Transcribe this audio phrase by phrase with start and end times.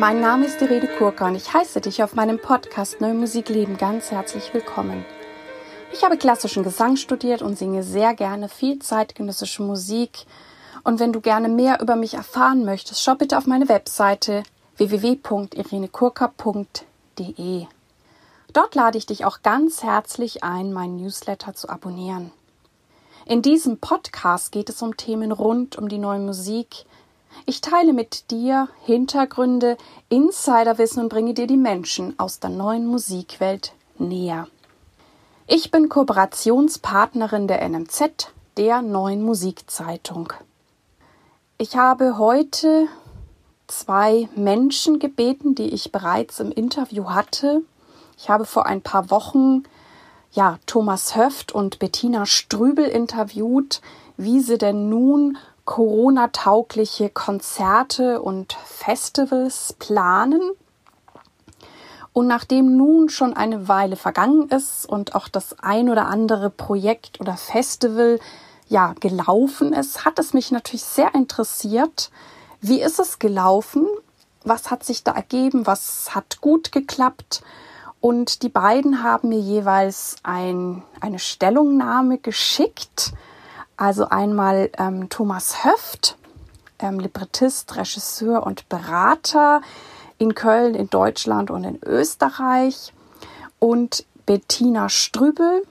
[0.00, 3.76] Mein Name ist Irene Kurka und ich heiße dich auf meinem Podcast Neue Musik Leben
[3.76, 5.04] ganz herzlich willkommen.
[5.92, 10.24] Ich habe klassischen Gesang studiert und singe sehr gerne viel zeitgenössische Musik.
[10.84, 14.42] Und wenn du gerne mehr über mich erfahren möchtest, schau bitte auf meine Webseite
[14.78, 17.66] www.irenekurka.de.
[18.54, 22.30] Dort lade ich dich auch ganz herzlich ein, meinen Newsletter zu abonnieren.
[23.26, 26.86] In diesem Podcast geht es um Themen rund um die neue Musik,
[27.46, 29.76] ich teile mit dir Hintergründe,
[30.08, 34.46] Insiderwissen und bringe dir die Menschen aus der neuen Musikwelt näher.
[35.46, 40.32] Ich bin Kooperationspartnerin der NMZ, der neuen Musikzeitung.
[41.58, 42.86] Ich habe heute
[43.66, 47.62] zwei Menschen gebeten, die ich bereits im Interview hatte.
[48.16, 49.64] Ich habe vor ein paar Wochen
[50.32, 53.80] ja, Thomas Höft und Bettina Strübel interviewt,
[54.16, 55.38] wie sie denn nun
[55.70, 60.40] Corona-taugliche Konzerte und Festivals planen.
[62.12, 67.20] Und nachdem nun schon eine Weile vergangen ist und auch das ein oder andere Projekt
[67.20, 68.18] oder Festival
[68.66, 72.10] ja gelaufen ist, hat es mich natürlich sehr interessiert.
[72.60, 73.86] Wie ist es gelaufen?
[74.42, 75.68] Was hat sich da ergeben?
[75.68, 77.44] Was hat gut geklappt?
[78.00, 83.12] Und die beiden haben mir jeweils ein, eine Stellungnahme geschickt
[83.80, 86.18] also einmal ähm, Thomas Höft,
[86.78, 89.62] ähm, Librettist, Regisseur und Berater
[90.18, 92.92] in Köln, in Deutschland und in Österreich.
[93.58, 95.62] Und Bettina Strübel,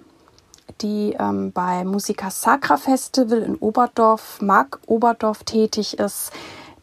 [0.82, 6.32] die ähm, bei Musica Sacra Festival in Oberdorf, Mark Oberdorf tätig ist,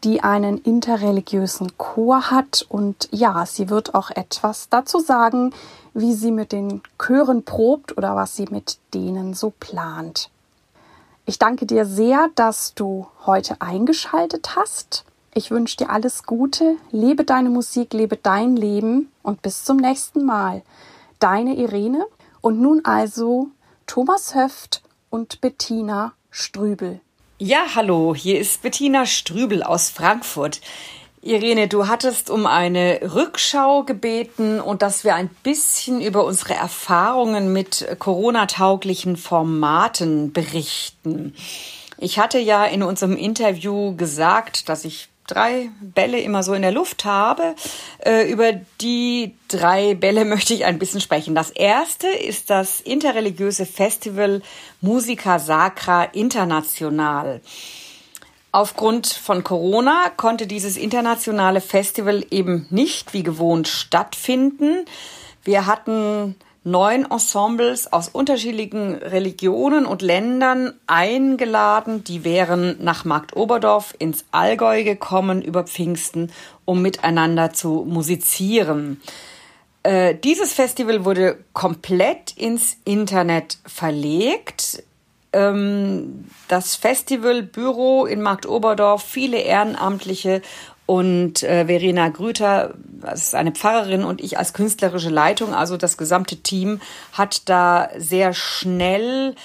[0.05, 2.65] die einen interreligiösen Chor hat.
[2.69, 5.53] Und ja, sie wird auch etwas dazu sagen,
[5.93, 10.29] wie sie mit den Chören probt oder was sie mit denen so plant.
[11.29, 15.03] Ich danke dir sehr, dass du heute eingeschaltet hast.
[15.33, 20.23] Ich wünsche dir alles Gute, lebe deine Musik, lebe dein Leben und bis zum nächsten
[20.23, 20.61] Mal.
[21.19, 22.05] Deine Irene
[22.39, 23.49] und nun also
[23.87, 27.01] Thomas Höft und Bettina Strübel.
[27.39, 30.61] Ja, hallo, hier ist Bettina Strübel aus Frankfurt.
[31.27, 37.51] Irene, du hattest um eine Rückschau gebeten und dass wir ein bisschen über unsere Erfahrungen
[37.51, 41.35] mit Corona-tauglichen Formaten berichten.
[41.97, 46.71] Ich hatte ja in unserem Interview gesagt, dass ich drei Bälle immer so in der
[46.71, 47.55] Luft habe.
[47.99, 51.35] Äh, über die drei Bälle möchte ich ein bisschen sprechen.
[51.35, 54.41] Das erste ist das interreligiöse Festival
[54.79, 57.41] Musica Sacra International.
[58.57, 64.85] Aufgrund von Corona konnte dieses internationale Festival eben nicht wie gewohnt stattfinden.
[65.43, 72.03] Wir hatten neun Ensembles aus unterschiedlichen Religionen und Ländern eingeladen.
[72.03, 76.31] Die wären nach Markt Oberdorf ins Allgäu gekommen über Pfingsten,
[76.65, 78.99] um miteinander zu musizieren.
[79.83, 84.81] Äh, dieses Festival wurde komplett ins Internet verlegt
[86.47, 90.41] das Festivalbüro in Markt Oberdorf, viele Ehrenamtliche
[90.85, 95.97] und äh, Verena Grüter, das ist eine Pfarrerin und ich als künstlerische Leitung, also das
[95.97, 96.79] gesamte Team
[97.11, 99.35] hat da sehr schnell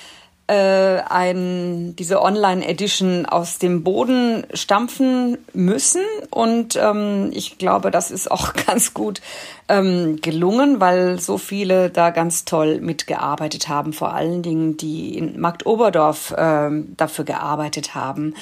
[0.53, 6.03] ein, diese Online-Edition aus dem Boden stampfen müssen.
[6.31, 9.21] Und ähm, ich glaube, das ist auch ganz gut
[9.69, 15.41] ähm, gelungen, weil so viele da ganz toll mitgearbeitet haben, vor allen Dingen die in
[15.41, 18.35] Markt Oberdorf ähm, dafür gearbeitet haben.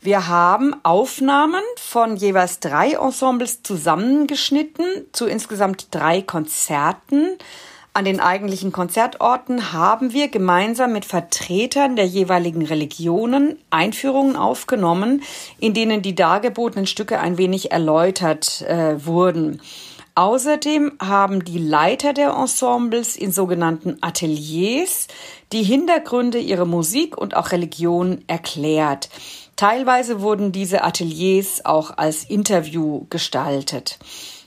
[0.00, 7.38] Wir haben Aufnahmen von jeweils drei Ensembles zusammengeschnitten zu insgesamt drei Konzerten.
[7.94, 15.22] An den eigentlichen Konzertorten haben wir gemeinsam mit Vertretern der jeweiligen Religionen Einführungen aufgenommen,
[15.58, 19.60] in denen die dargebotenen Stücke ein wenig erläutert äh, wurden.
[20.14, 25.08] Außerdem haben die Leiter der Ensembles in sogenannten Ateliers
[25.52, 29.10] die Hintergründe ihrer Musik und auch Religion erklärt.
[29.56, 33.98] Teilweise wurden diese Ateliers auch als Interview gestaltet.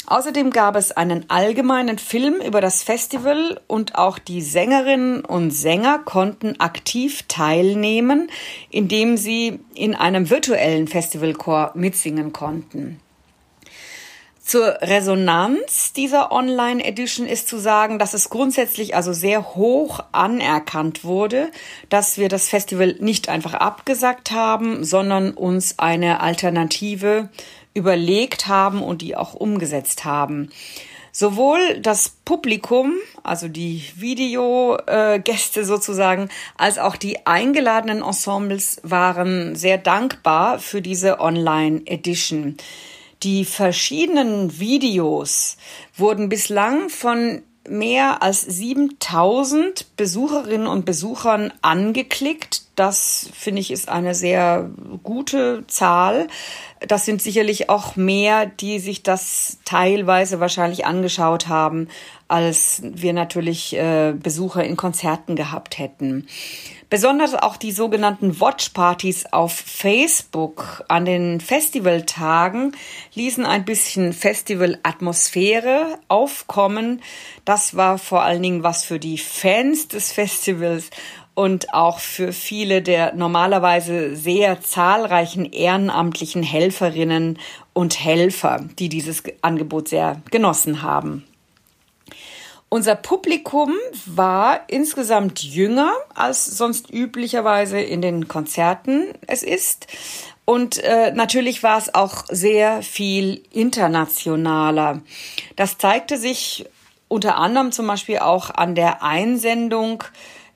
[0.07, 5.99] Außerdem gab es einen allgemeinen Film über das Festival und auch die Sängerinnen und Sänger
[5.99, 8.29] konnten aktiv teilnehmen,
[8.69, 12.99] indem sie in einem virtuellen Festivalchor mitsingen konnten.
[14.45, 21.03] Zur Resonanz dieser Online Edition ist zu sagen, dass es grundsätzlich also sehr hoch anerkannt
[21.03, 21.49] wurde,
[21.89, 27.29] dass wir das Festival nicht einfach abgesagt haben, sondern uns eine Alternative
[27.75, 30.49] überlegt haben und die auch umgesetzt haben.
[31.11, 32.93] Sowohl das Publikum,
[33.23, 42.57] also die Videogäste sozusagen, als auch die eingeladenen Ensembles waren sehr dankbar für diese Online-Edition.
[43.23, 45.55] Die verschiedenen Videos
[45.95, 52.63] wurden bislang von mehr als 7000 Besucherinnen und Besuchern angeklickt.
[52.75, 54.69] Das finde ich ist eine sehr
[55.03, 56.27] gute Zahl.
[56.87, 61.87] Das sind sicherlich auch mehr, die sich das teilweise wahrscheinlich angeschaut haben,
[62.27, 66.27] als wir natürlich äh, Besucher in Konzerten gehabt hätten.
[66.89, 72.73] Besonders auch die sogenannten Watchpartys auf Facebook an den Festivaltagen
[73.15, 77.01] ließen ein bisschen Festivalatmosphäre aufkommen.
[77.43, 80.91] Das war vor allen Dingen was für die Fans des Festivals
[81.33, 87.39] und auch für viele der normalerweise sehr zahlreichen ehrenamtlichen Helferinnen
[87.73, 91.25] und Helfer, die dieses Angebot sehr genossen haben.
[92.75, 93.71] Unser Publikum
[94.05, 99.87] war insgesamt jünger als sonst üblicherweise in den Konzerten es ist.
[100.43, 104.99] Und äh, natürlich war es auch sehr viel internationaler.
[105.55, 106.65] Das zeigte sich
[107.07, 110.03] unter anderem zum Beispiel auch an der Einsendung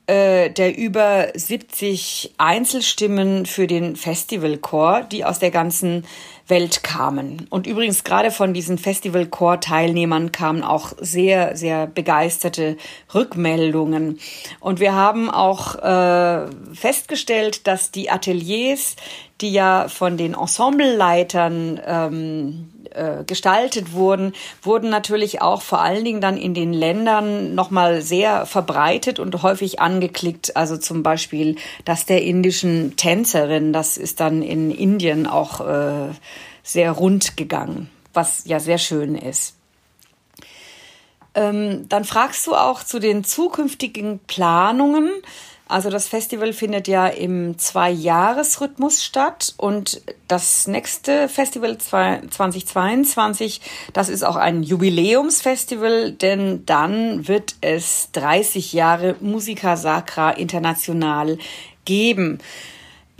[0.09, 6.03] äh, der über 70 Einzelstimmen für den Festivalchor, die aus der ganzen
[6.49, 7.47] Welt kamen.
[7.49, 12.77] Und übrigens gerade von diesen Festivalchor-Teilnehmern kamen auch sehr, sehr begeisterte
[13.13, 14.19] Rückmeldungen.
[14.59, 18.95] Und wir haben auch äh, festgestellt, dass die Ateliers,
[19.41, 26.21] die ja von den Ensembleleitern ähm, äh, gestaltet wurden, wurden natürlich auch vor allen Dingen
[26.21, 30.55] dann in den Ländern nochmal sehr verbreitet und häufig angeklickt.
[30.55, 31.55] Also zum Beispiel
[31.85, 36.09] das der indischen Tänzerin, das ist dann in Indien auch äh,
[36.63, 39.55] sehr rund gegangen, was ja sehr schön ist.
[41.35, 45.09] Ähm, dann fragst du auch zu den zukünftigen Planungen.
[45.69, 53.61] Also das Festival findet ja im Zwei-Jahres-Rhythmus statt und das nächste Festival 2022,
[53.93, 61.37] das ist auch ein Jubiläumsfestival, denn dann wird es 30 Jahre Musica Sacra International
[61.85, 62.39] geben.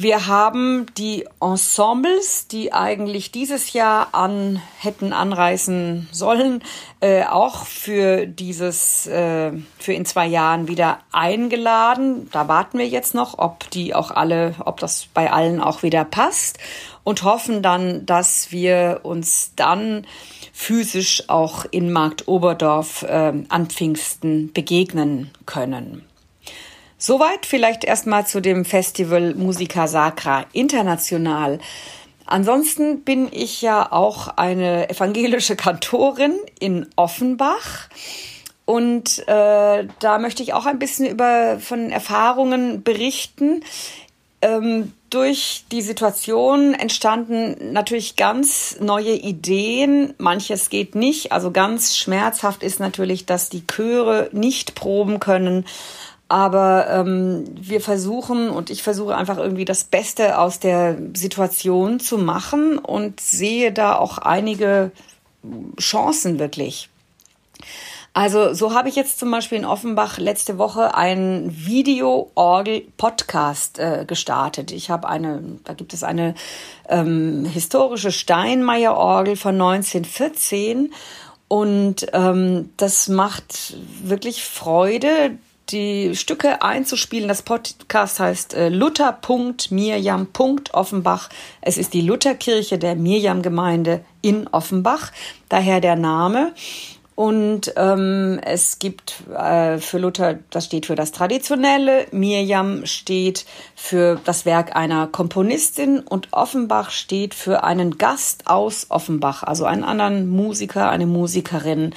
[0.02, 6.64] Wir haben die Ensembles, die eigentlich dieses Jahr an hätten anreisen sollen,
[7.02, 12.30] äh, auch für dieses äh, für in zwei Jahren wieder eingeladen.
[12.32, 16.06] Da warten wir jetzt noch, ob die auch alle, ob das bei allen auch wieder
[16.06, 16.60] passt
[17.04, 20.08] und hoffen dann, dass wir uns dann
[20.54, 26.09] physisch auch in Markt Oberdorf äh, an Pfingsten begegnen können.
[27.02, 31.60] Soweit vielleicht erstmal zu dem Festival Musica Sacra International.
[32.26, 37.88] Ansonsten bin ich ja auch eine evangelische Kantorin in Offenbach.
[38.66, 43.64] Und äh, da möchte ich auch ein bisschen über von Erfahrungen berichten.
[44.42, 50.14] Ähm, durch die Situation entstanden natürlich ganz neue Ideen.
[50.18, 51.32] Manches geht nicht.
[51.32, 55.66] Also ganz schmerzhaft ist natürlich, dass die Chöre nicht proben können.
[56.30, 62.20] Aber ähm, wir versuchen und ich versuche einfach irgendwie das Beste aus der Situation zu
[62.20, 64.92] machen und sehe da auch einige
[65.80, 66.90] Chancen wirklich.
[68.14, 74.72] Also so habe ich jetzt zum Beispiel in Offenbach letzte Woche einen Video-Orgel-Podcast äh, gestartet.
[74.72, 76.34] Ich habe eine, da gibt es eine
[76.88, 80.92] ähm, historische Steinmeier-Orgel von 1914
[81.48, 85.38] und ähm, das macht wirklich Freude,
[85.72, 87.28] die Stücke einzuspielen.
[87.28, 91.30] Das Podcast heißt äh, Luther.mirjam.offenbach.
[91.62, 95.12] Es ist die Lutherkirche der Mirjam-Gemeinde in Offenbach,
[95.50, 96.54] daher der Name.
[97.20, 103.46] Und ähm, es gibt äh, für Luther, das steht für das Traditionelle, Mirjam steht
[103.76, 109.84] für das Werk einer Komponistin und Offenbach steht für einen Gast aus Offenbach, also einen
[109.84, 111.94] anderen Musiker, eine Musikerin.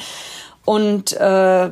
[0.65, 1.71] Und äh,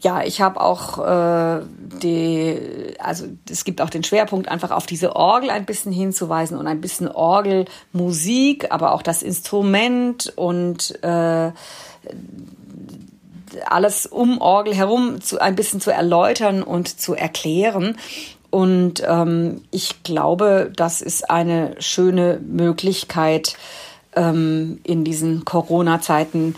[0.00, 1.62] ja, ich habe auch äh,
[2.02, 6.68] die, also es gibt auch den Schwerpunkt, einfach auf diese Orgel ein bisschen hinzuweisen und
[6.68, 11.50] ein bisschen Orgelmusik, aber auch das Instrument und äh,
[13.66, 17.96] alles um Orgel herum zu, ein bisschen zu erläutern und zu erklären.
[18.50, 23.56] Und ähm, ich glaube, das ist eine schöne Möglichkeit
[24.14, 26.54] ähm, in diesen Corona-Zeiten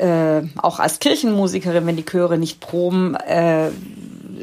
[0.00, 3.70] äh, auch als Kirchenmusikerin, wenn die Chöre nicht proben, äh,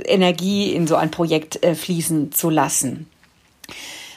[0.05, 3.09] Energie in so ein Projekt äh, fließen zu lassen.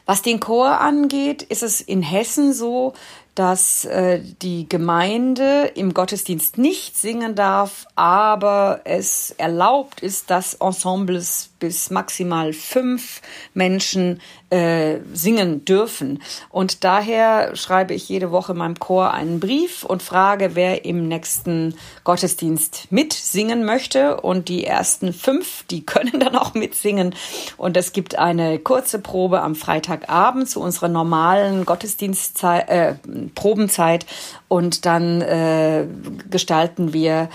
[0.07, 2.95] Was den Chor angeht, ist es in Hessen so,
[3.35, 11.51] dass äh, die Gemeinde im Gottesdienst nicht singen darf, aber es erlaubt ist, dass Ensembles
[11.59, 13.23] bis maximal fünf
[13.55, 14.21] Menschen
[14.51, 16.23] äh, singen dürfen.
[16.49, 21.75] Und daher schreibe ich jede Woche meinem Chor einen Brief und frage, wer im nächsten
[22.05, 24.21] Gottesdienst mitsingen möchte.
[24.21, 27.15] Und die ersten fünf, die können dann auch mitsingen.
[27.57, 32.95] Und es gibt eine kurze Probe am Freitagabend zu unserer normalen Gottesdienstzeit, äh,
[33.35, 34.05] Probenzeit.
[34.49, 35.87] Und dann äh,
[36.29, 37.29] gestalten wir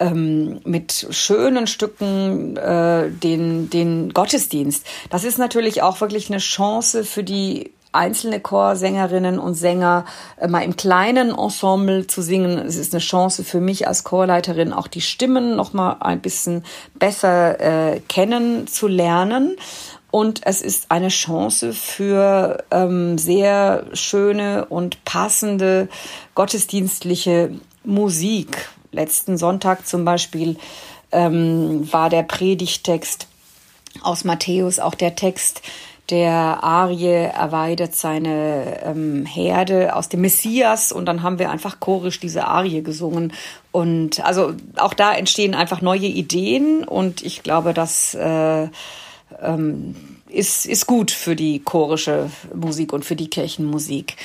[0.00, 4.86] ähm, mit schönen Stücken äh, den, den Gottesdienst.
[5.10, 10.04] Das ist natürlich auch wirklich eine Chance für die einzelne Chorsängerinnen und Sänger
[10.36, 12.58] äh, mal im kleinen Ensemble zu singen.
[12.58, 16.64] Es ist eine Chance für mich als Chorleiterin auch die Stimmen noch mal ein bisschen
[16.98, 17.60] besser
[17.94, 19.56] äh, kennenzulernen.
[20.10, 25.88] Und es ist eine Chance für ähm, sehr schöne und passende
[26.34, 27.50] gottesdienstliche
[27.82, 30.56] Musik letzten Sonntag zum Beispiel
[31.12, 33.26] ähm, war der Predigtext
[34.02, 35.62] aus Matthäus auch der Text
[36.10, 42.20] der Arie erweidet seine ähm, Herde aus dem Messias und dann haben wir einfach chorisch
[42.20, 43.32] diese Arie gesungen
[43.72, 48.68] und also auch da entstehen einfach neue Ideen und ich glaube, das äh,
[49.42, 49.96] ähm,
[50.28, 54.16] ist, ist gut für die chorische Musik und für die Kirchenmusik.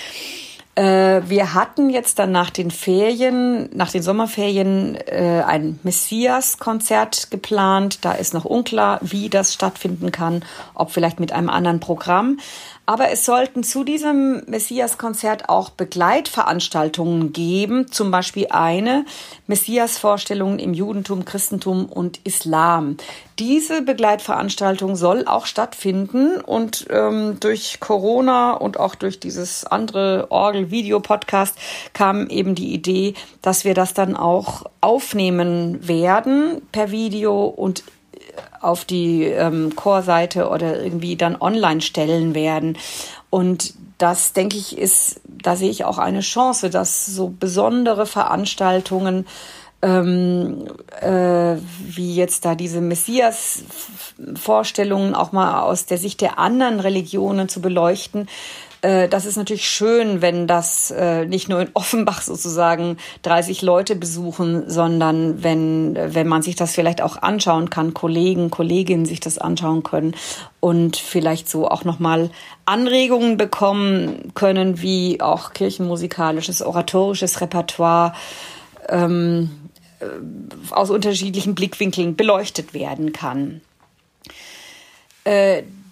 [0.79, 8.05] Äh, wir hatten jetzt dann nach den Ferien, nach den Sommerferien, äh, ein Messias-Konzert geplant.
[8.05, 10.41] Da ist noch unklar, wie das stattfinden kann,
[10.75, 12.39] ob vielleicht mit einem anderen Programm.
[12.89, 19.05] Aber es sollten zu diesem Messias-Konzert auch Begleitveranstaltungen geben, zum Beispiel eine
[19.45, 22.97] Messias-Vorstellung im Judentum, Christentum und Islam.
[23.37, 31.59] Diese Begleitveranstaltung soll auch stattfinden und ähm, durch Corona und auch durch dieses andere Orgel-Video-Podcast
[31.93, 37.83] kam eben die Idee, dass wir das dann auch aufnehmen werden per Video und
[38.61, 42.77] auf die ähm, Chorseite oder irgendwie dann online stellen werden.
[43.29, 49.25] Und das, denke ich, ist, da sehe ich auch eine Chance, dass so besondere Veranstaltungen
[49.81, 50.67] ähm,
[50.99, 51.55] äh,
[51.87, 58.27] wie jetzt da diese Messias-Vorstellungen auch mal aus der Sicht der anderen Religionen zu beleuchten,
[58.81, 64.69] das ist natürlich schön, wenn das äh, nicht nur in Offenbach sozusagen 30 Leute besuchen,
[64.69, 69.83] sondern wenn, wenn man sich das vielleicht auch anschauen kann, Kollegen, Kolleginnen sich das anschauen
[69.83, 70.15] können
[70.61, 72.29] und vielleicht so auch nochmal
[72.65, 78.13] Anregungen bekommen können, wie auch kirchenmusikalisches, oratorisches Repertoire
[78.87, 79.51] ähm,
[79.99, 80.05] äh,
[80.71, 83.59] aus unterschiedlichen Blickwinkeln beleuchtet werden kann.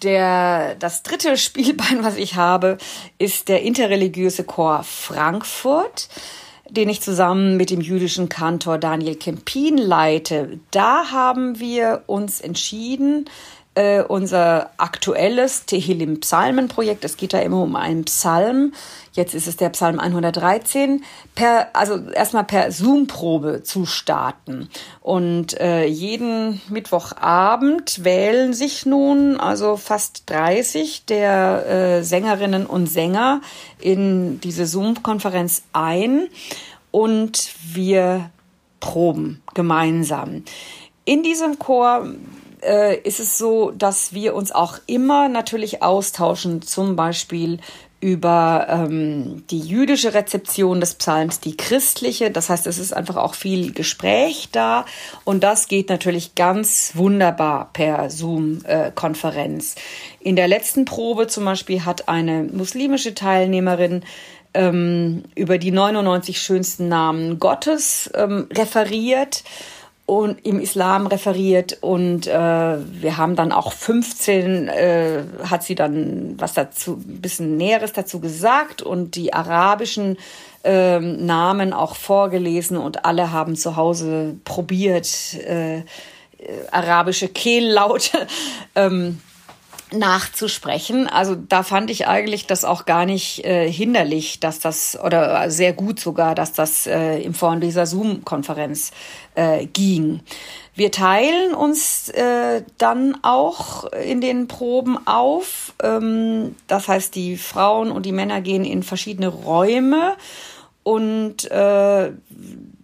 [0.02, 2.78] Der, das dritte Spielbein, was ich habe,
[3.18, 6.08] ist der interreligiöse Chor Frankfurt,
[6.70, 10.60] den ich zusammen mit dem jüdischen Kantor Daniel Kempin leite.
[10.70, 13.28] Da haben wir uns entschieden,
[13.78, 18.72] äh, unser aktuelles Tehillim Psalmenprojekt, es geht da immer um einen Psalm,
[19.12, 21.04] jetzt ist es der Psalm 113,
[21.36, 24.68] per, also erstmal per Zoom-Probe zu starten.
[25.00, 33.42] Und äh, jeden Mittwochabend wählen sich nun also fast 30 der äh, Sängerinnen und Sänger
[33.78, 36.26] in diese Zoom-Konferenz ein
[36.90, 38.30] und wir
[38.80, 40.42] proben gemeinsam.
[41.04, 42.08] In diesem Chor
[42.62, 47.58] äh, ist es so, dass wir uns auch immer natürlich austauschen, zum Beispiel
[48.00, 52.30] über ähm, die jüdische Rezeption des Psalms, die christliche.
[52.30, 54.84] Das heißt, es ist einfach auch viel Gespräch da
[55.24, 59.74] und das geht natürlich ganz wunderbar per Zoom-Konferenz.
[60.20, 64.04] In der letzten Probe zum Beispiel hat eine muslimische Teilnehmerin
[64.54, 69.42] ähm, über die 99 schönsten Namen Gottes ähm, referiert
[70.08, 76.34] und im Islam referiert und äh, wir haben dann auch 15 äh, hat sie dann
[76.38, 80.16] was dazu ein bisschen näheres dazu gesagt und die arabischen
[80.64, 85.82] äh, Namen auch vorgelesen und alle haben zu Hause probiert äh,
[86.70, 88.26] arabische Kehllaute
[88.76, 89.20] ähm,
[89.92, 91.06] nachzusprechen.
[91.06, 95.72] Also da fand ich eigentlich das auch gar nicht äh, hinderlich, dass das oder sehr
[95.72, 98.90] gut sogar, dass das äh, in Form dieser Zoom-Konferenz
[99.34, 100.20] äh, ging.
[100.74, 105.74] Wir teilen uns äh, dann auch in den Proben auf.
[105.82, 110.16] Ähm, das heißt, die Frauen und die Männer gehen in verschiedene Räume
[110.84, 112.12] und äh,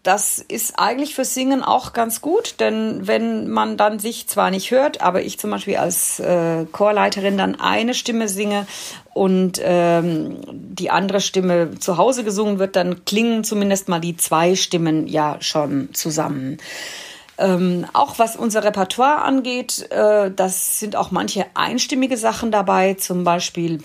[0.04, 4.70] das ist eigentlich fürs Singen auch ganz gut, denn wenn man dann sich zwar nicht
[4.70, 8.66] hört, aber ich zum Beispiel als äh, Chorleiterin dann eine Stimme singe
[9.14, 14.54] und ähm, die andere Stimme zu Hause gesungen wird, dann klingen zumindest mal die zwei
[14.56, 16.58] Stimmen ja schon zusammen.
[17.38, 23.24] Ähm, auch was unser Repertoire angeht, äh, das sind auch manche einstimmige Sachen dabei, zum
[23.24, 23.80] Beispiel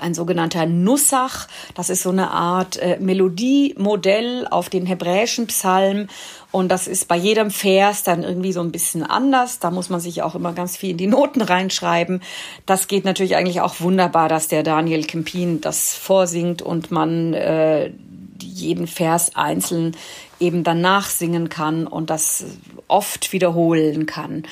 [0.00, 1.46] ein sogenannter Nussach.
[1.74, 6.08] Das ist so eine Art äh, Melodiemodell auf den hebräischen Psalm.
[6.50, 9.58] Und das ist bei jedem Vers dann irgendwie so ein bisschen anders.
[9.58, 12.22] Da muss man sich auch immer ganz viel in die Noten reinschreiben.
[12.66, 17.92] Das geht natürlich eigentlich auch wunderbar, dass der Daniel Kempin das vorsingt und man äh,
[18.40, 19.96] jeden Vers einzeln
[20.40, 22.44] eben danach singen kann und das
[22.88, 24.44] oft wiederholen kann.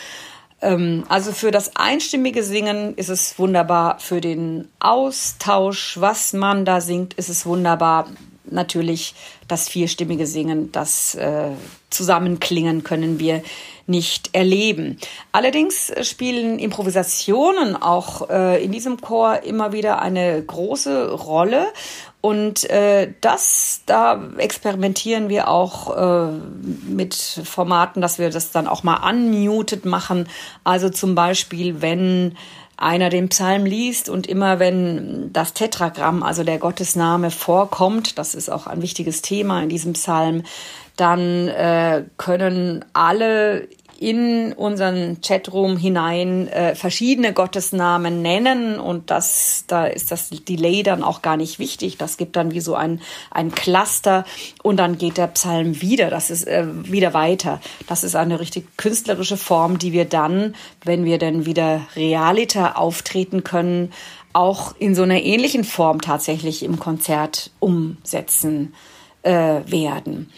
[0.62, 6.80] Ähm, also für das einstimmige Singen ist es wunderbar, für den Austausch, was man da
[6.80, 8.06] singt, ist es wunderbar.
[8.44, 9.14] Natürlich
[9.48, 11.50] das vierstimmige Singen, das äh,
[11.90, 13.42] Zusammenklingen können wir
[13.86, 14.98] nicht erleben.
[15.32, 21.66] Allerdings spielen Improvisationen auch äh, in diesem Chor immer wieder eine große Rolle
[22.22, 26.32] und äh, das, da experimentieren wir auch äh,
[26.86, 30.28] mit Formaten, dass wir das dann auch mal unmuted machen.
[30.62, 32.36] Also zum Beispiel, wenn
[32.80, 38.50] einer den Psalm liest und immer wenn das Tetragramm, also der Gottesname vorkommt, das ist
[38.50, 40.42] auch ein wichtiges Thema in diesem Psalm,
[40.96, 43.68] dann äh, können alle
[44.00, 51.04] in unseren Chatroom hinein äh, verschiedene Gottesnamen nennen und das, da ist das Delay dann
[51.04, 51.98] auch gar nicht wichtig.
[51.98, 54.24] Das gibt dann wie so ein, ein Cluster
[54.62, 56.08] und dann geht der Psalm wieder.
[56.08, 57.60] Das ist äh, wieder weiter.
[57.88, 63.44] Das ist eine richtig künstlerische Form, die wir dann, wenn wir dann wieder realiter auftreten
[63.44, 63.92] können,
[64.32, 68.72] auch in so einer ähnlichen Form tatsächlich im Konzert umsetzen
[69.24, 70.32] äh, werden.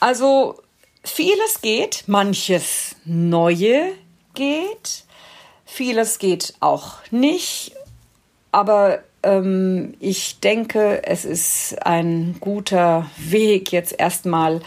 [0.00, 0.56] Also
[1.08, 3.92] Vieles geht, manches Neue
[4.34, 5.04] geht,
[5.64, 7.72] vieles geht auch nicht,
[8.52, 14.60] aber ähm, ich denke, es ist ein guter Weg, jetzt erstmal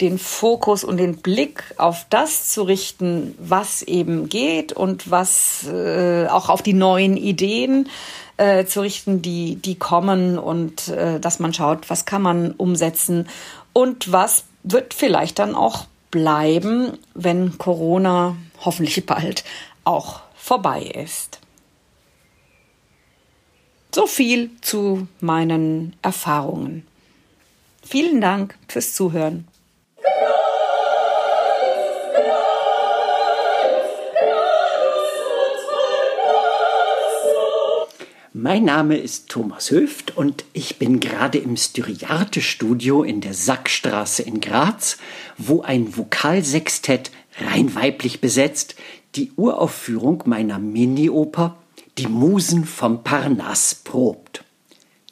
[0.00, 6.26] den Fokus und den Blick auf das zu richten, was eben geht und was äh,
[6.28, 7.88] auch auf die neuen Ideen
[8.36, 13.28] äh, zu richten, die, die kommen und äh, dass man schaut, was kann man umsetzen
[13.72, 19.44] und was wird vielleicht dann auch bleiben, wenn Corona hoffentlich bald
[19.84, 21.40] auch vorbei ist.
[23.94, 26.86] So viel zu meinen Erfahrungen.
[27.82, 29.48] Vielen Dank fürs Zuhören.
[38.38, 44.42] Mein Name ist Thomas Höft und ich bin gerade im Styriarte-Studio in der Sackstraße in
[44.42, 44.98] Graz,
[45.38, 48.74] wo ein Vokalsextett rein weiblich besetzt
[49.14, 51.56] die Uraufführung meiner Mini-Oper
[51.96, 54.44] Die Musen vom Parnass probt.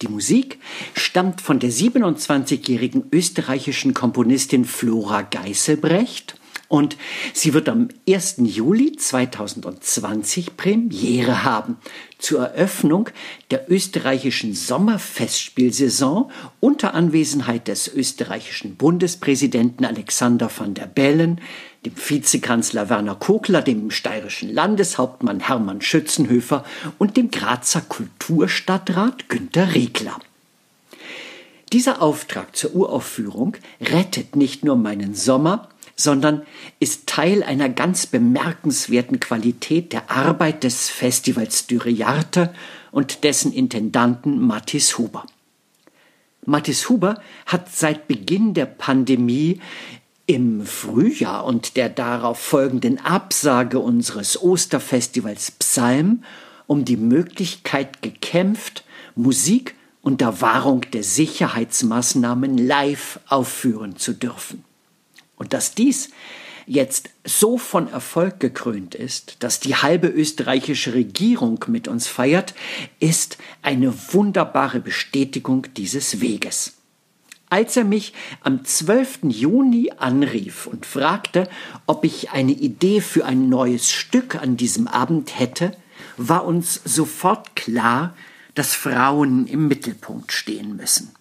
[0.03, 0.59] Die Musik
[0.95, 6.35] stammt von der 27-jährigen österreichischen Komponistin Flora Geißelbrecht
[6.69, 6.97] und
[7.35, 8.37] sie wird am 1.
[8.39, 11.77] Juli 2020 Premiere haben
[12.19, 13.11] zur Eröffnung
[13.51, 21.41] der österreichischen Sommerfestspielsaison unter Anwesenheit des österreichischen Bundespräsidenten Alexander van der Bellen,
[21.85, 26.65] dem Vizekanzler Werner Kogler, dem steirischen Landeshauptmann Hermann Schützenhöfer
[26.99, 30.19] und dem Grazer Kulturstadtrat Günter Riegler.
[31.73, 36.43] Dieser Auftrag zur Uraufführung rettet nicht nur meinen Sommer, sondern
[36.81, 42.53] ist Teil einer ganz bemerkenswerten Qualität der Arbeit des Festivals Dürrejarte
[42.91, 45.25] und dessen Intendanten Mathis Huber.
[46.47, 49.61] Mathis Huber hat seit Beginn der Pandemie
[50.27, 56.25] im Frühjahr und der darauf folgenden Absage unseres Osterfestivals Psalm
[56.67, 64.65] um die Möglichkeit gekämpft, Musik unter Wahrung der Sicherheitsmaßnahmen live aufführen zu dürfen.
[65.37, 66.11] Und dass dies
[66.67, 72.55] jetzt so von Erfolg gekrönt ist, dass die halbe österreichische Regierung mit uns feiert,
[73.01, 76.75] ist eine wunderbare Bestätigung dieses Weges.
[77.51, 79.21] Als er mich am 12.
[79.25, 81.49] Juni anrief und fragte,
[81.87, 85.77] ob ich eine Idee für ein neues Stück an diesem Abend hätte,
[86.17, 88.17] war uns sofort klar,
[88.55, 91.15] dass Frauen im Mittelpunkt stehen müssen.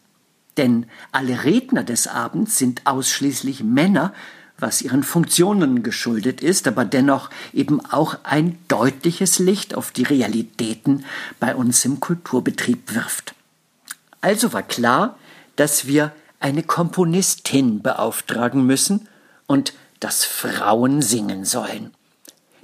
[0.57, 4.13] Denn alle Redner des Abends sind ausschließlich Männer,
[4.59, 11.05] was ihren Funktionen geschuldet ist, aber dennoch eben auch ein deutliches Licht auf die Realitäten
[11.39, 13.33] bei uns im Kulturbetrieb wirft.
[14.21, 15.17] Also war klar,
[15.55, 19.07] dass wir eine Komponistin beauftragen müssen
[19.47, 21.93] und dass Frauen singen sollen.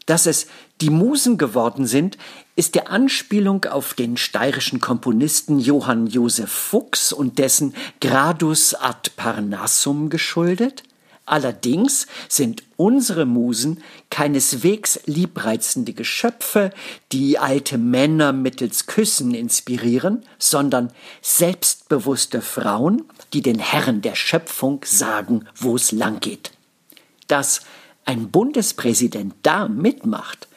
[0.10, 0.48] Dass es
[0.82, 2.18] die Musen geworden sind,
[2.56, 10.10] ist der Anspielung auf den steirischen Komponisten Johann Josef Fuchs und dessen Gradus ad Parnassum
[10.10, 10.82] geschuldet?
[11.28, 16.72] Allerdings sind unsere Musen keineswegs liebreizende Geschöpfe,
[17.12, 20.92] die alte Männer mittels Küssen inspirieren, sondern
[21.22, 26.50] selbstbewusste Frauen, die den Herren der Schöpfung sagen, wo es lang geht.
[28.10, 30.48] Ein Bundespräsident da mitmacht,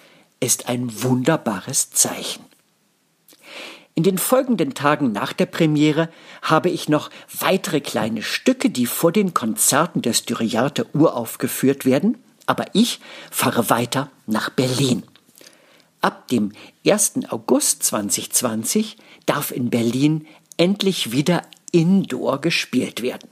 [0.40, 2.42] ist ein wunderbares Zeichen.
[3.94, 6.08] In den folgenden Tagen nach der Premiere
[6.40, 12.64] habe ich noch weitere kleine Stücke, die vor den Konzerten der Styriarte uraufgeführt werden, aber
[12.72, 15.02] ich fahre weiter nach Berlin.
[16.00, 16.52] Ab dem
[16.86, 17.28] 1.
[17.28, 23.28] August 2020 darf in Berlin endlich wieder Indoor gespielt werden.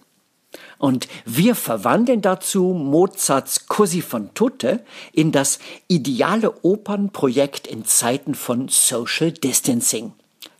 [0.80, 8.68] Und wir verwandeln dazu Mozarts Così von tutte in das ideale Opernprojekt in Zeiten von
[8.68, 10.14] Social Distancing.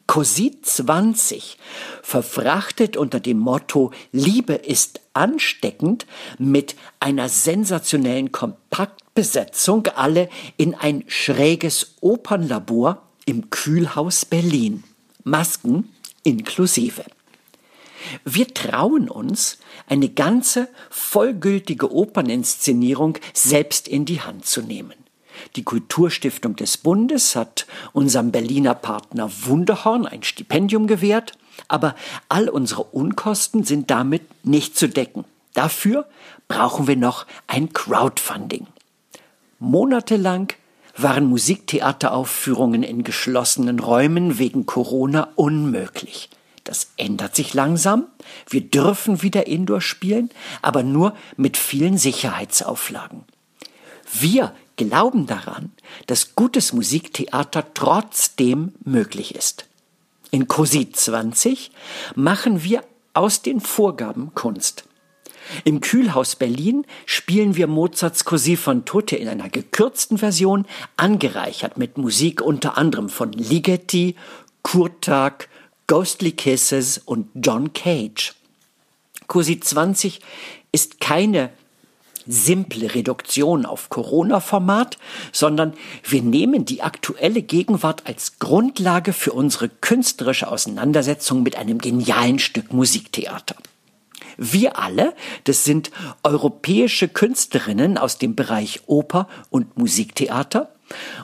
[0.07, 1.57] Così 20
[2.03, 6.05] verfrachtet unter dem Motto Liebe ist ansteckend
[6.37, 10.29] mit einer sensationellen Kompaktbesetzung alle
[10.59, 14.85] in ein schräges Opernlabor im Kühlhaus Berlin.
[15.25, 15.89] Masken
[16.25, 17.05] inklusive.
[18.25, 19.59] Wir trauen uns,
[19.89, 24.95] eine ganze vollgültige Operninszenierung selbst in die Hand zu nehmen.
[25.57, 31.33] Die Kulturstiftung des Bundes hat unserem Berliner Partner Wunderhorn ein Stipendium gewährt,
[31.69, 31.95] aber
[32.29, 35.25] all unsere Unkosten sind damit nicht zu decken.
[35.55, 36.07] Dafür
[36.49, 38.67] brauchen wir noch ein Crowdfunding.
[39.59, 40.53] Monatelang
[40.97, 46.29] waren Musiktheateraufführungen in geschlossenen Räumen wegen Corona unmöglich.
[46.65, 48.07] Das ändert sich langsam.
[48.49, 50.31] Wir dürfen wieder Indoor spielen,
[50.63, 53.25] aber nur mit vielen Sicherheitsauflagen.
[54.13, 55.73] Wir glauben daran,
[56.07, 59.67] dass gutes Musiktheater trotzdem möglich ist.
[60.31, 61.71] In COSI 20
[62.15, 64.85] machen wir aus den Vorgaben Kunst.
[65.65, 71.99] Im Kühlhaus Berlin spielen wir Mozarts Così von Tutte in einer gekürzten Version, angereichert mit
[71.99, 74.15] Musik unter anderem von Ligeti,
[74.63, 75.49] Kurtag,
[75.91, 78.35] Ghostly Kisses und John Cage.
[79.27, 80.21] Così 20
[80.71, 81.51] ist keine
[82.29, 84.99] simple Reduktion auf Corona-Format,
[85.33, 85.75] sondern
[86.05, 92.73] wir nehmen die aktuelle Gegenwart als Grundlage für unsere künstlerische Auseinandersetzung mit einem genialen Stück
[92.73, 93.57] Musiktheater.
[94.37, 95.91] Wir alle, das sind
[96.23, 100.71] europäische Künstlerinnen aus dem Bereich Oper und Musiktheater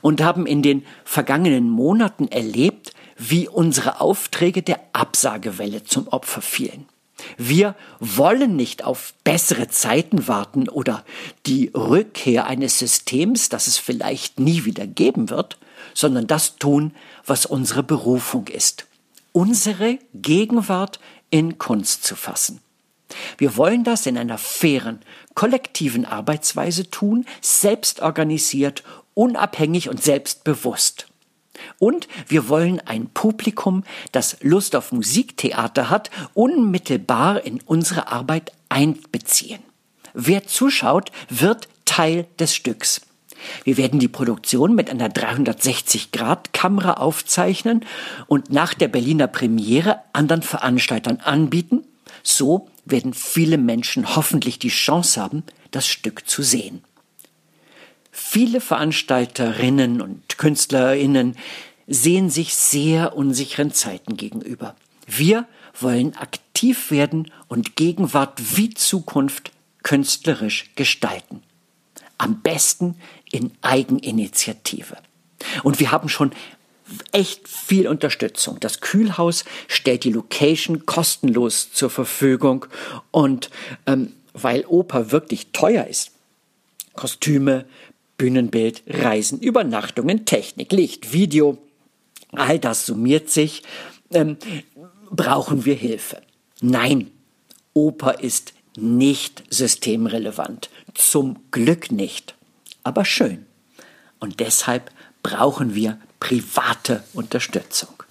[0.03, 6.87] und haben in den vergangenen Monaten erlebt, wie unsere Aufträge der Absagewelle zum Opfer fielen.
[7.39, 11.05] Wir wollen nicht auf bessere Zeiten warten oder
[11.47, 15.57] die Rückkehr eines Systems, das es vielleicht nie wieder geben wird,
[15.95, 18.87] sondern das tun, was unsere Berufung ist.
[19.33, 21.01] Unsere Gegenwart
[21.31, 22.61] in Kunst zu fassen.
[23.39, 25.01] Wir wollen das in einer fairen,
[25.35, 28.83] kollektiven Arbeitsweise tun, selbst organisiert,
[29.15, 31.07] unabhängig und selbstbewusst.
[31.79, 39.61] Und wir wollen ein Publikum, das Lust auf Musiktheater hat, unmittelbar in unsere Arbeit einbeziehen.
[40.15, 43.03] Wer zuschaut, wird Teil des Stücks.
[43.65, 47.85] Wir werden die Produktion mit einer 360-Grad-Kamera aufzeichnen
[48.27, 51.85] und nach der Berliner Premiere anderen Veranstaltern anbieten.
[52.23, 56.83] So werden viele Menschen hoffentlich die Chance haben, das Stück zu sehen.
[58.19, 61.37] Viele Veranstalterinnen und Künstlerinnen
[61.87, 64.75] sehen sich sehr unsicheren Zeiten gegenüber.
[65.07, 65.47] Wir
[65.79, 69.53] wollen aktiv werden und Gegenwart wie Zukunft
[69.83, 71.43] künstlerisch gestalten.
[72.17, 72.97] Am besten
[73.31, 74.97] in Eigeninitiative.
[75.63, 76.31] Und wir haben schon
[77.13, 78.59] echt viel Unterstützung.
[78.61, 82.65] Das Kühlhaus stellt die Location kostenlos zur Verfügung
[83.11, 83.51] und
[83.85, 86.13] ähm, weil Oper wirklich teuer ist,
[86.95, 87.67] Kostüme,
[88.19, 91.59] Bühnenbild, Reisen, Übernachtungen, Technik, Licht, Video,
[92.33, 93.63] all das summiert sich,
[94.13, 94.37] ähm,
[95.11, 96.23] brauchen wir Hilfe.
[96.61, 97.11] Nein,
[97.75, 100.71] Oper ist nicht systemrelevant.
[100.95, 102.35] Zum Glück nicht.
[102.83, 103.47] Aber schön.
[104.19, 104.91] Und deshalb
[105.23, 108.03] brauchen wir private Unterstützung.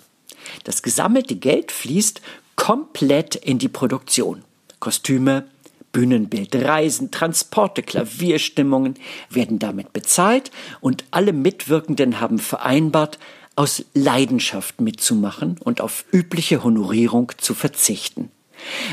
[0.63, 2.21] Das gesammelte Geld fließt
[2.55, 4.43] komplett in die Produktion.
[4.79, 5.47] Kostüme,
[5.95, 8.95] Bühnenbild, Reisen, Transporte, Klavierstimmungen
[9.29, 13.17] werden damit bezahlt und alle Mitwirkenden haben vereinbart,
[13.55, 18.29] aus Leidenschaft mitzumachen und auf übliche Honorierung zu verzichten.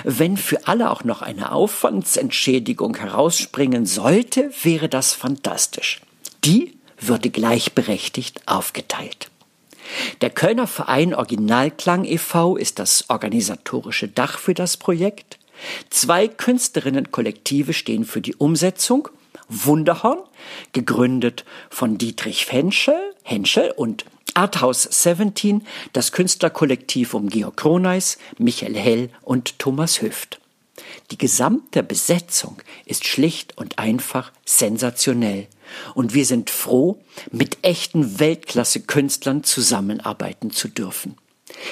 [0.04, 6.02] Wenn für alle auch noch eine Aufwandsentschädigung herausspringen sollte, wäre das fantastisch.
[6.44, 9.28] Die würde gleichberechtigt aufgeteilt.
[10.20, 12.56] Der Kölner Verein Originalklang e.V.
[12.56, 15.40] ist das organisatorische Dach für das Projekt.
[15.90, 19.08] Zwei Künstlerinnenkollektive stehen für die Umsetzung.
[19.48, 20.20] Wunderhorn,
[20.72, 29.10] gegründet von Dietrich Henschel, Henschel und Arthouse 17, das Künstlerkollektiv um Georg Kroneis, Michael Hell
[29.20, 30.40] und Thomas Hüft.
[31.10, 35.48] Die gesamte Besetzung ist schlicht und einfach sensationell.
[35.94, 36.98] Und wir sind froh,
[37.30, 41.16] mit echten Weltklasse-Künstlern zusammenarbeiten zu dürfen.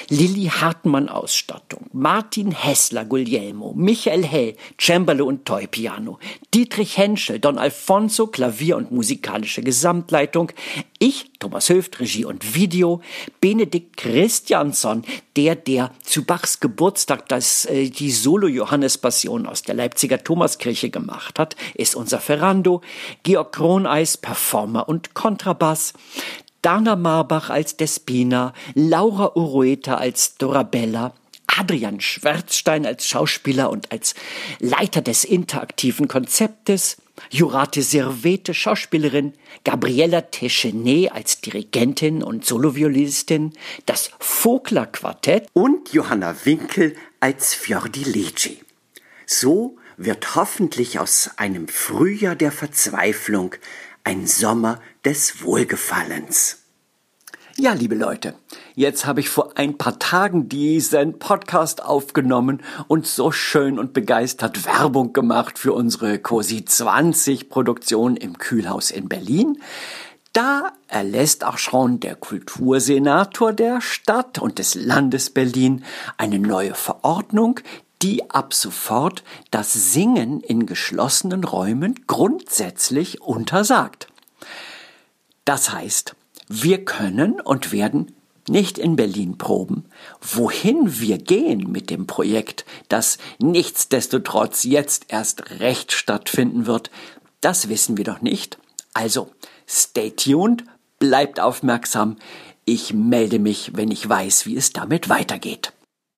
[0.09, 6.19] Lilly Hartmann Ausstattung, Martin Hessler Guglielmo, Michael Hell Cembalo und Toy Piano,
[6.53, 10.51] Dietrich Henschel Don Alfonso Klavier und musikalische Gesamtleitung,
[10.99, 13.01] ich Thomas Höft Regie und Video,
[13.39, 15.03] Benedikt Christiansson,
[15.35, 20.89] der der zu Bachs Geburtstag das äh, die Solo Johannes Passion aus der Leipziger Thomaskirche
[20.89, 22.81] gemacht hat, ist unser Ferrando,
[23.23, 25.93] Georg Kroneis Performer und Kontrabass,
[26.61, 31.13] Dana Marbach als Despina, Laura Urueta als Dorabella,
[31.47, 34.13] Adrian Schwärzstein als Schauspieler und als
[34.59, 36.97] Leiter des interaktiven Konzeptes,
[37.29, 43.53] Jurate Servete, Schauspielerin, Gabriella Techenet als Dirigentin und Soloviolistin,
[43.85, 48.59] das Vogler Quartett und Johanna Winkel als Fiordi Legi.
[49.25, 53.55] So wird hoffentlich aus einem Frühjahr der Verzweiflung
[54.03, 56.57] ein Sommer des Wohlgefallens.
[57.57, 58.35] Ja, liebe Leute,
[58.75, 64.65] jetzt habe ich vor ein paar Tagen diesen Podcast aufgenommen und so schön und begeistert
[64.65, 69.57] Werbung gemacht für unsere COSI 20 Produktion im Kühlhaus in Berlin.
[70.33, 75.83] Da erlässt auch schon der Kultursenator der Stadt und des Landes Berlin
[76.17, 77.59] eine neue Verordnung,
[78.01, 84.07] die ab sofort das Singen in geschlossenen Räumen grundsätzlich untersagt.
[85.45, 86.15] Das heißt,
[86.47, 88.13] wir können und werden
[88.49, 89.85] nicht in Berlin proben.
[90.19, 96.91] Wohin wir gehen mit dem Projekt, das nichtsdestotrotz jetzt erst recht stattfinden wird,
[97.39, 98.57] das wissen wir doch nicht.
[98.93, 99.31] Also,
[99.67, 100.63] stay tuned,
[100.99, 102.17] bleibt aufmerksam.
[102.65, 105.73] Ich melde mich, wenn ich weiß, wie es damit weitergeht.